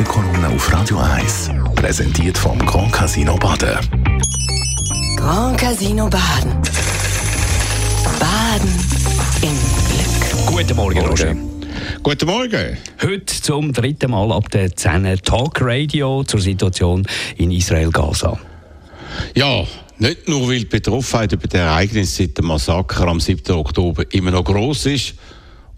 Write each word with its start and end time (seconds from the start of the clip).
Morgenkolumne 0.00 0.48
auf 0.48 0.72
Radio 0.72 0.96
1. 0.96 1.50
Präsentiert 1.74 2.38
vom 2.38 2.58
Grand 2.64 2.90
Casino 2.90 3.36
Baden. 3.36 3.76
Grand 5.14 5.58
Casino 5.58 6.08
Baden. 6.08 6.52
Baden 8.18 8.70
im 9.42 9.58
Glück. 9.90 10.46
Guten 10.46 10.76
Morgen, 10.76 11.00
Roger. 11.00 11.36
Guten 12.02 12.26
Morgen. 12.26 12.78
Heute 13.02 13.26
zum 13.26 13.74
dritten 13.74 14.12
Mal 14.12 14.32
ab 14.32 14.50
der 14.50 14.74
10 14.74 15.18
Talk 15.22 15.60
Radio 15.60 16.24
zur 16.24 16.40
Situation 16.40 17.06
in 17.36 17.50
Israel-Gaza. 17.50 18.38
Ja, 19.34 19.64
nicht 19.98 20.28
nur, 20.30 20.48
weil 20.48 20.60
die 20.60 20.64
Betroffenheit 20.64 21.32
über 21.32 21.46
die 21.46 21.58
Ereignisse 21.58 22.22
seit 22.22 22.38
dem 22.38 22.46
Massaker 22.46 23.06
am 23.06 23.20
7. 23.20 23.54
Oktober 23.54 24.04
immer 24.12 24.30
noch 24.30 24.44
groß 24.44 24.86
ist 24.86 25.14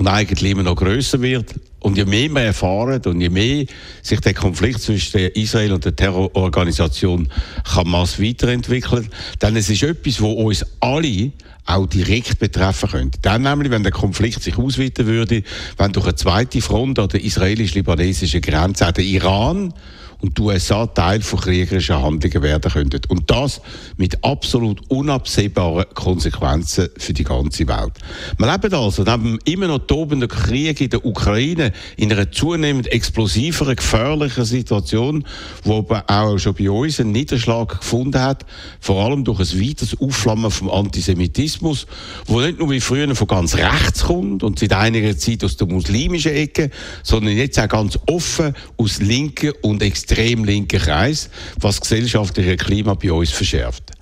und 0.00 0.08
eigentlich 0.08 0.50
immer 0.50 0.62
noch 0.62 0.76
größer 0.76 1.20
wird. 1.20 1.54
Und 1.80 1.98
je 1.98 2.06
mehr 2.06 2.30
wir 2.30 2.40
erfahren 2.40 3.02
und 3.04 3.20
je 3.20 3.28
mehr 3.28 3.66
sich 4.02 4.20
der 4.20 4.32
Konflikt 4.32 4.80
zwischen 4.80 5.20
Israel 5.34 5.74
und 5.74 5.84
der 5.84 5.94
Terrororganisation 5.94 7.28
Hamas 7.66 8.18
weiterentwickelt, 8.18 9.10
dann 9.40 9.56
es 9.56 9.68
ist 9.68 9.82
etwas, 9.82 10.22
wo 10.22 10.32
uns 10.32 10.64
alle 10.80 11.32
auch 11.66 11.86
direkt 11.86 12.38
betreffen 12.38 12.88
könnte. 12.88 13.18
Dann 13.20 13.42
nämlich, 13.42 13.70
wenn 13.70 13.82
der 13.82 13.92
Konflikt 13.92 14.42
sich 14.42 14.56
ausweiten 14.56 15.06
würde, 15.06 15.42
wenn 15.76 15.92
durch 15.92 16.06
eine 16.06 16.14
zweite 16.14 16.62
Front 16.62 16.98
an 16.98 17.08
der 17.08 17.22
israelisch-libanesischen 17.22 18.40
Grenze 18.40 18.88
auch 18.88 18.92
der 18.92 19.04
Iran 19.04 19.74
und 20.20 20.36
die 20.36 20.42
USA 20.42 20.86
Teil 20.86 21.22
von 21.22 21.40
kriegerischen 21.40 22.00
Handlungen 22.00 22.42
werden 22.42 22.70
könnten. 22.70 23.00
Und 23.08 23.30
das 23.30 23.60
mit 23.96 24.22
absolut 24.24 24.80
unabsehbaren 24.90 25.86
Konsequenzen 25.94 26.88
für 26.96 27.12
die 27.12 27.24
ganze 27.24 27.66
Welt. 27.66 27.92
Wir 28.38 28.52
leben 28.52 28.74
also 28.74 29.02
neben 29.02 29.38
immer 29.44 29.68
noch 29.68 29.86
tobenden 29.86 30.28
Krieg 30.28 30.80
in 30.80 30.90
der 30.90 31.04
Ukraine 31.04 31.72
in 31.96 32.12
einer 32.12 32.30
zunehmend 32.30 32.92
explosiveren, 32.92 33.76
gefährlichen 33.76 34.44
Situation, 34.44 35.24
wo 35.64 35.78
aber 35.78 36.04
auch 36.06 36.38
schon 36.38 36.54
bei 36.54 36.70
uns 36.70 37.00
einen 37.00 37.12
Niederschlag 37.12 37.80
gefunden 37.80 38.20
hat, 38.20 38.44
vor 38.80 39.04
allem 39.04 39.24
durch 39.24 39.40
ein 39.40 39.60
weiteres 39.60 39.98
Aufflammen 40.00 40.50
vom 40.50 40.70
Antisemitismus, 40.70 41.86
wo 42.26 42.40
nicht 42.40 42.58
nur 42.58 42.70
wie 42.70 42.80
früher 42.80 43.14
von 43.14 43.26
ganz 43.26 43.54
rechts 43.56 44.04
kommt 44.04 44.42
und 44.42 44.58
seit 44.58 44.72
einiger 44.72 45.16
Zeit 45.16 45.44
aus 45.44 45.56
der 45.56 45.66
muslimischen 45.66 46.32
Ecke, 46.32 46.70
sondern 47.02 47.36
jetzt 47.36 47.58
auch 47.58 47.68
ganz 47.68 47.98
offen 48.06 48.54
aus 48.76 49.00
linken 49.00 49.52
und 49.62 49.82
extremen 49.82 50.09
extrem 50.10 50.44
linken 50.44 50.80
Kreis, 50.80 51.30
was 51.60 51.80
gesellschaftliche 51.80 52.56
Klima 52.56 52.94
bei 52.94 53.12
uns 53.12 53.30
verschärft. 53.30 53.92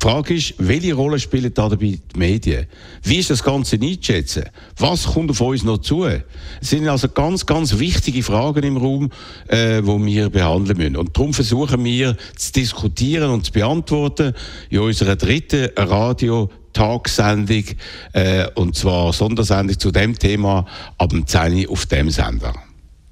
Die 0.00 0.06
Frage 0.06 0.34
ist, 0.34 0.54
welche 0.58 0.94
Rolle 0.94 1.18
spielen 1.18 1.52
da 1.54 1.68
dabei 1.68 1.98
die 1.98 2.18
Medien? 2.18 2.66
Wie 3.02 3.16
ist 3.16 3.30
das 3.30 3.42
Ganze 3.42 3.76
einzuschätzen? 3.76 4.44
Was 4.76 5.04
kommt 5.04 5.30
auf 5.30 5.40
uns 5.40 5.64
noch 5.64 5.78
zu? 5.78 6.04
Es 6.04 6.20
sind 6.60 6.86
also 6.86 7.08
ganz, 7.08 7.46
ganz 7.46 7.78
wichtige 7.78 8.22
Fragen 8.22 8.62
im 8.62 8.76
Raum, 8.76 9.10
äh, 9.48 9.80
die 9.80 10.06
wir 10.06 10.28
behandeln 10.28 10.76
müssen. 10.76 10.96
Und 10.96 11.16
darum 11.16 11.32
versuchen 11.32 11.82
wir 11.82 12.16
zu 12.36 12.52
diskutieren 12.52 13.30
und 13.30 13.46
zu 13.46 13.52
beantworten 13.52 14.34
in 14.70 14.80
unserer 14.80 15.16
dritten 15.16 15.70
Radio- 15.76 16.50
Tagsendung, 16.72 17.64
äh, 18.12 18.48
und 18.54 18.76
zwar 18.76 19.10
Sondersendung 19.14 19.78
zu 19.78 19.90
dem 19.90 20.18
Thema 20.18 20.66
ab 20.98 21.08
dem 21.08 21.26
10 21.26 21.70
auf 21.70 21.86
dem 21.86 22.10
Sender 22.10 22.52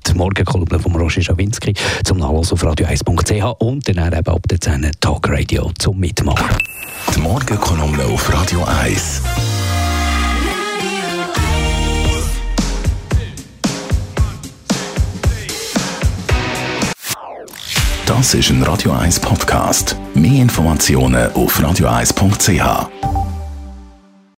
die 0.07 0.15
Morgenkolumne 0.15 0.79
von 0.79 0.95
Roger 0.97 1.23
Schawinski 1.23 1.75
zum 2.05 2.19
Nachlassen 2.19 2.55
auf 2.55 2.65
radio1.ch 2.65 3.61
und 3.61 3.89
dann 3.89 4.13
eben 4.13 4.27
ab 4.27 4.43
der 4.49 4.61
10 4.61 4.91
Talk 5.01 5.29
Radio 5.29 5.71
zum 5.79 5.99
Mitmachen. 5.99 6.57
Die 7.15 7.21
Morgenkolumne 7.21 8.05
auf 8.05 8.33
Radio 8.33 8.65
1. 8.65 9.23
Das 18.07 18.35
ist 18.35 18.51
ein 18.51 18.63
Radio 18.63 18.93
1 18.93 19.19
Podcast. 19.21 19.97
Mehr 20.15 20.43
Informationen 20.43 21.33
auf 21.33 21.59
radio1.ch. 21.59 23.14